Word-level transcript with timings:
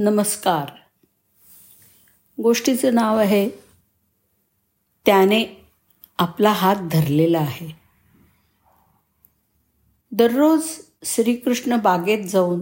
नमस्कार. 0.00 0.70
गोष्टीचं 2.42 2.94
नाव 2.94 3.18
आहे 3.18 3.50
त्याने 5.06 5.66
आपला 6.18 6.52
हात 6.52 6.76
धरलेला 6.76 7.38
आहे. 7.38 7.76
दररोज 10.12 10.62
श्रीकृष्ण 11.04 11.76
बागेत 11.76 12.26
जाऊन 12.26 12.60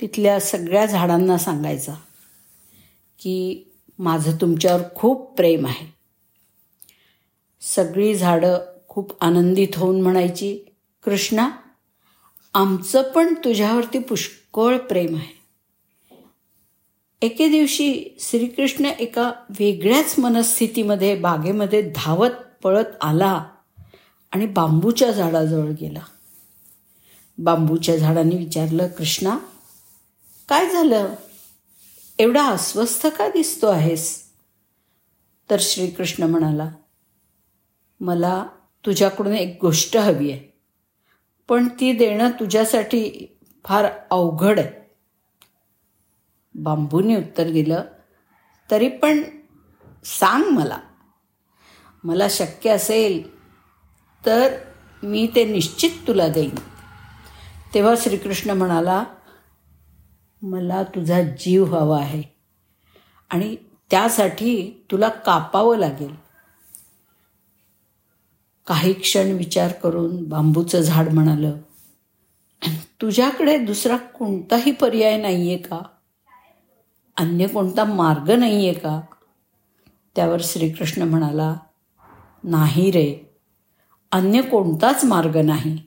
तिथल्या 0.00 0.40
सगळ्या 0.40 0.86
झाडांना 0.86 1.38
सांगायचा 1.38 1.94
की 3.18 3.64
माझं 3.98 4.36
तुमच्यावर 4.40 4.82
खूप 4.94 5.36
प्रेम 5.36 5.66
आहे. 5.66 5.94
सगळी 7.60 8.14
झाडं 8.14 8.58
खूप 8.88 9.24
आनंदित 9.24 9.76
होऊन 9.76 10.00
म्हणायची 10.00 10.64
कृष्णा 11.02 11.50
आमचं 12.54 13.12
पण 13.12 13.34
तुझ्यावरती 13.34 13.98
पुष्कळ 13.98 14.78
प्रेम 14.78 15.16
आहे. 15.16 15.37
एके 17.22 17.48
दिवशी 17.48 18.16
श्रीकृष्ण 18.20 18.84
एका 18.84 19.32
वेगळ्याच 19.58 20.18
मनस्थितीमध्ये 20.18 21.14
बागेमध्ये 21.14 21.92
धावत 21.96 22.30
पळत 22.62 22.84
आला 23.00 23.44
आणि 24.32 24.46
बांबूच्या 24.46 25.10
झाडाजवळ 25.10 25.70
गेला. 25.80 26.00
बांबूच्या 27.38 27.96
झाडाने 27.96 28.36
विचारलं 28.36 28.88
कृष्णा 28.88 29.38
काय 30.48 30.70
झालं? 30.70 31.14
एवढा 32.18 32.46
अस्वस्थ 32.46 33.06
का 33.06 33.28
दिसतो 33.28 33.66
आहेस? 33.66 34.22
तर 35.50 35.56
श्रीकृष्ण 35.60 36.22
म्हणाला 36.22 36.70
मला 38.00 38.46
तुझ्याकडून 38.86 39.34
एक 39.34 39.58
गोष्ट 39.60 39.96
हवी 39.96 40.30
आहे 40.30 40.58
पण 41.48 41.68
ती 41.68 41.92
देणं 41.92 42.30
तुझ्यासाठी 42.30 43.26
फार 43.64 43.86
अवघड 44.10 44.58
आहे. 44.58 44.77
बांबूने 46.62 47.16
उत्तर 47.16 47.50
दिलं. 47.50 47.82
तरी 48.70 48.88
पण 48.88 49.22
सांग 50.04 50.44
मला. 50.44 50.78
मला 52.04 52.26
शक्य 52.30 52.70
असेल 52.70 53.38
तर 54.26 54.56
मी 55.02 55.30
ते 55.34 55.44
निश्चित 55.44 55.90
तुला 56.06 56.28
देईन. 56.28 56.54
तेव्हा 57.74 57.94
श्रीकृष्ण 57.98 58.50
म्हणाला 58.50 59.04
मला 60.42 60.82
तुझा 60.82 61.22
जीव 61.22 61.64
हवा 61.64 61.98
आहे 62.00 62.22
आणि 63.30 63.56
त्यासाठी 63.90 64.84
तुला 64.90 65.08
कापावं 65.08 65.78
लागेल. 65.78 66.14
काही 68.66 68.92
क्षण 68.92 69.30
विचार 69.32 69.72
करून 69.72 70.24
बांबूचं 70.24 70.80
झाड 70.80 71.08
म्हणालं 71.08 71.56
तुझ्याकडे 73.02 73.58
दुसरा 73.58 73.96
कोणताही 73.96 74.72
पर्याय 74.72 75.20
नाही 75.20 75.48
आहे 75.48 75.58
का? 75.58 75.82
अन्य 77.18 77.46
कोणता 77.46 77.84
मार्ग 77.84 78.30
नाही 78.30 78.68
आहे 78.68 78.74
का? 78.74 79.00
त्यावर 80.16 80.38
श्रीकृष्ण 80.42 81.02
म्हणाला 81.02 81.56
नाही 82.44 82.90
रे 82.90 83.36
अन्य 84.12 84.42
कोणताच 84.42 85.04
मार्ग 85.04 85.36
नाही. 85.36 85.82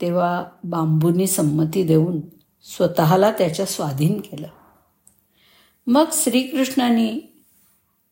तेव्हा 0.00 0.44
बांबूंनी 0.64 1.26
संमती 1.26 1.82
देऊन 1.82 2.20
स्वतःला 2.62 3.30
त्याच्या 3.30 3.66
स्वाधीन 3.66 4.20
केलं. 4.20 4.48
मग 5.86 6.04
श्रीकृष्णाने 6.12 7.32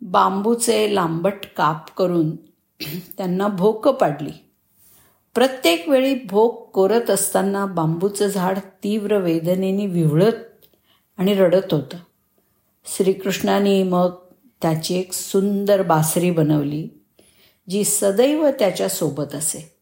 बांबूचे 0.00 0.94
लांबट 0.94 1.34
काप 1.56 1.96
करून 1.96 2.36
त्यांना 3.16 3.48
भोक 3.48 3.88
पाडली. 3.88 4.32
प्रत्येक 5.34 5.88
वेळी 5.88 6.14
भोक 6.14 6.70
कोरत 6.70 7.10
असताना 7.10 7.66
बांबूचं 7.66 8.26
झाड 8.26 8.58
तीव्र 8.58 9.18
वेदनेने 9.18 9.86
विवळत 9.86 10.55
आणि 11.16 11.34
रडत 11.34 11.74
होतं. 11.74 11.96
श्रीकृष्णाने 12.86 13.82
मग 13.82 14.12
त्याची 14.62 14.98
एक 14.98 15.12
सुंदर 15.12 15.82
बासरी 15.82 16.30
बनवली 16.30 16.88
जी 17.68 17.84
सदैव 17.84 18.48
त्याच्यासोबत 18.58 19.34
असे. 19.34 19.76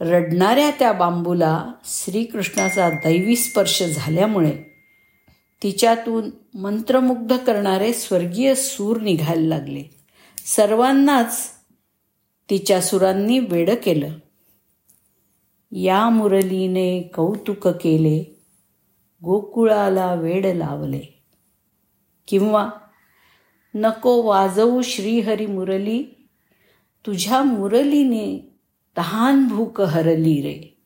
रडणाऱ्या 0.00 0.70
त्या 0.70 0.92
बांबूला 0.92 1.72
श्रीकृष्णाचा 1.84 2.90
दैवी 2.90 3.36
स्पर्श 3.36 3.82
झाल्यामुळे 3.82 4.58
तिच्यातून 5.62 6.30
मंत्रमुग्ध 6.54 7.36
करणारे 7.36 7.92
स्वर्गीय 7.92 8.54
सूर 8.54 9.00
निघायला 9.00 9.48
लागले. 9.48 9.82
सर्वांनाच 10.46 11.50
तिच्या 12.50 12.80
सुरांनी 12.80 13.38
वेडं 13.38 13.74
केलं. 13.74 14.12
या 15.72 16.08
मुरलीने 16.08 17.02
कौतुक 17.02 17.68
केले. 17.68 18.37
गोकुळाला 19.24 20.14
वेड 20.14 20.46
लावले. 20.46 21.24
किंवा 22.28 22.70
नको 23.74 24.22
वाजवू 24.22 24.82
श्रीहरी 24.82 25.46
मुरली 25.46 26.28
तुझ्या 27.06 27.42
मुरलीने 27.42 28.56
तहान 28.96 29.48
भूक 29.48 29.80
हरली 29.80 30.42
रे. 30.42 30.78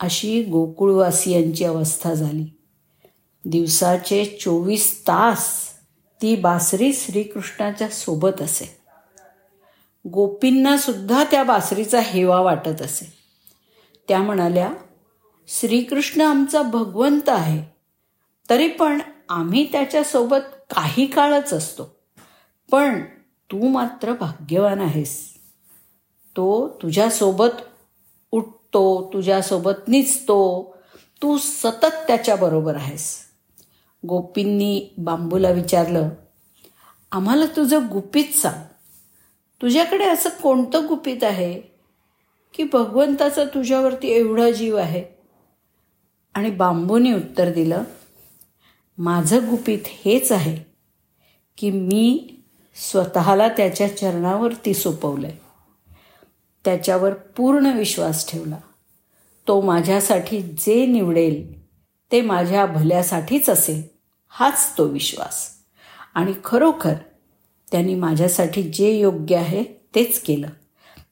अशी 0.00 0.44
गोकुळवासियांची 0.44 1.64
अवस्था 1.64 2.14
झाली. 2.14 2.46
दिवसाचे 3.44 4.24
चोवीस 4.24 5.02
तास 5.02 5.68
ती 6.22 6.36
बासरी 6.36 6.92
श्रीकृष्णाच्या 6.92 7.88
सोबत 7.88 8.42
असे. 8.42 8.76
गोपींना 10.08 10.76
सुद्धा 10.76 11.24
त्या 11.24 11.42
बासरीचा 11.42 12.00
हेवा 12.00 12.40
वाटत 12.40 12.82
असे. 12.82 13.12
त्या 14.08 14.18
म्हणाल्या 14.18 14.72
श्रीकृष्ण 15.46 16.20
आमचा 16.20 16.62
भगवंत 16.62 17.28
आहे. 17.28 17.76
तरी 18.50 18.68
पण 18.68 19.00
आम्ही 19.28 19.72
त्याच्यासोबत 19.72 20.72
काही 20.76 21.06
काळच 21.06 21.52
असतो. 21.52 21.96
पण 22.70 23.00
तू 23.50 23.68
मात्र 23.68 24.12
भाग्यवान 24.12 24.80
आहेस. 24.80 25.32
तो 26.36 26.68
तुझ्यासोबत 26.68 27.60
उठतो 28.30 29.10
तुझ्यासोबत 29.12 29.88
निचतो 29.88 30.76
तू 31.22 31.38
सतत 31.38 31.94
त्याच्याबरोबर 32.06 32.76
आहेस. 32.76 33.18
गोपींनी 34.08 34.88
बांबूला 34.98 35.50
विचारलं 35.50 36.08
आम्हाला 37.12 37.44
तुझं 37.46 37.86
गुपित 37.92 38.36
सांग. 38.36 38.62
तुझ्याकडे 39.62 40.04
असं 40.04 40.28
कोणतं 40.28 40.86
गुपित 40.88 41.24
आहे? 41.24 41.60
की 42.54 42.64
भगवंताचा 42.72 43.44
तुझ्यावरती 43.44 44.08
एवढा 44.08 44.50
जीव 44.50 44.76
आहे? 44.76 45.21
आणि 46.34 46.50
बांबूने 46.50 47.12
उत्तर 47.12 47.52
दिलं 47.52 47.82
माझं 48.98 49.50
गुपित 49.50 49.78
हेच 49.86 50.32
आहे 50.32 50.56
की 51.58 51.70
मी 51.70 52.28
स्वतःला 52.74 53.48
त्याच्या 53.48 53.96
चरणावरती 53.96 54.74
सोपवलं 54.74 55.26
आहे 55.26 55.36
त्याच्यावर 56.64 57.12
पूर्ण 57.14 57.66
विश्वास 57.66 58.30
ठेवला. 58.30 58.56
तो 59.48 59.60
माझ्यासाठी 59.60 60.42
जे 60.42 60.86
निवडेल 60.86 61.62
ते 62.12 62.20
माझ्या 62.20 62.66
भल्यासाठीच 62.66 63.50
असेल. 63.50 63.82
हाच 64.28 64.78
तो 64.78 64.84
विश्वास. 64.84 65.50
आणि 66.14 66.32
खरोखर 66.44 66.94
त्यांनी 67.70 67.94
माझ्यासाठी 67.94 68.62
जे 68.62 68.90
योग्य 68.90 69.36
आहे 69.36 69.64
तेच 69.94 70.20
केलं. 70.20 70.48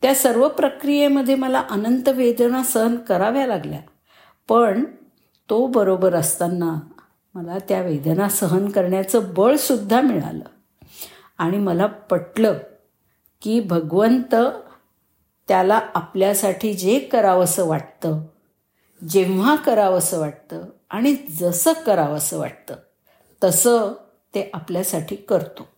त्या 0.02 0.14
सर्व 0.14 0.48
प्रक्रियेमध्ये 0.48 1.34
मला 1.34 1.64
अनंत 1.70 2.08
वेदना 2.08 2.62
सहन 2.62 2.96
कराव्या 2.96 3.46
लागल्या. 3.46 3.80
पण 4.48 4.84
तो 5.50 5.66
बरोबर 5.66 6.14
असताना 6.14 6.80
मला 7.34 7.58
त्या 7.58 7.82
वेदना 7.82 8.28
सहन 8.28 8.68
करण्याचं 8.68 9.34
बळसुद्धा 9.34 10.00
मिळालं. 10.00 10.44
आणि 11.38 11.58
मला 11.58 11.86
पटलं 11.86 12.58
की 13.42 13.60
भगवंत 13.60 14.34
त्याला 15.48 15.80
आपल्यासाठी 15.94 16.74
जे 16.74 16.98
करावंसं 16.98 17.68
वाटतं 17.68 18.20
जेव्हा 19.08 19.56
करावंसं 19.56 20.20
वाटतं 20.20 20.64
आणि 20.90 21.14
जसं 21.14 21.72
करावंसं 21.72 22.38
वाटतं 22.38 22.74
तसं 23.44 23.92
ते 24.34 24.50
आपल्यासाठी 24.54 25.16
करतो. 25.16 25.68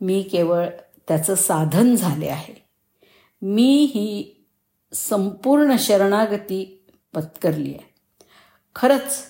मी 0.00 0.22
केवळ 0.22 0.66
त्याचं 1.08 1.34
साधन 1.34 1.94
झाले 1.94 2.28
आहे. 2.28 2.68
मी 3.42 3.84
ही 3.84 4.34
संपूर्ण 4.92 5.76
शरणागती 5.78 6.86
पत्करली 7.14 7.74
आहे. 7.74 7.87
खरंच 8.74 9.24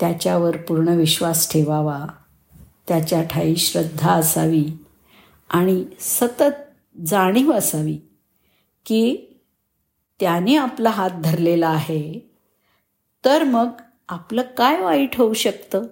त्याच्यावर 0.00 0.56
पूर्ण 0.56 0.88
विश्वास 0.88 1.52
ठेवावा 1.52 2.06
त्याच्या 2.88 3.22
ठाई 3.22 3.56
श्रद्धा 3.56 4.12
असावी 4.12 4.66
आणि 5.50 5.84
सतत 6.00 6.74
जाणीव 7.06 7.52
असावी 7.52 7.98
की 8.86 9.16
त्याने 10.20 10.56
आपला 10.56 10.90
हात 10.90 11.10
धरलेला 11.24 11.68
आहे 11.68 12.30
तर 13.24 13.44
मग 13.44 13.68
आपलं 14.08 14.42
काय 14.42 14.80
वाईट 14.80 15.16
होऊ 15.16 15.32
शकतं? 15.32 15.82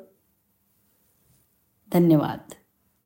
धन्यवाद. 1.93 2.55